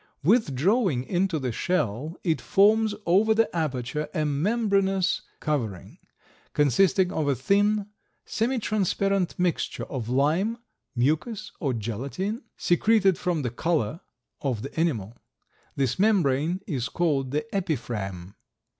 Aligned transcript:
"Withdrawing 0.23 1.03
into 1.03 1.37
the 1.37 1.51
shell, 1.51 2.15
it 2.23 2.41
forms 2.41 2.95
over 3.05 3.35
the 3.35 3.55
aperture 3.55 4.09
a 4.15 4.25
membraneous 4.25 5.21
covering, 5.39 5.99
consisting 6.53 7.11
of 7.11 7.27
a 7.27 7.35
thin, 7.35 7.85
semi 8.25 8.57
transparent 8.57 9.37
mixture 9.37 9.83
of 9.83 10.09
lime, 10.09 10.57
mucus 10.95 11.51
or 11.59 11.73
gelatine, 11.73 12.41
secreted 12.57 13.19
from 13.19 13.43
the 13.43 13.51
collar 13.51 13.99
of 14.41 14.63
the 14.63 14.73
animal. 14.75 15.15
This 15.75 15.99
membrane 15.99 16.61
is 16.65 16.89
called 16.89 17.29
the 17.29 17.45
epiphragm. 17.55 18.33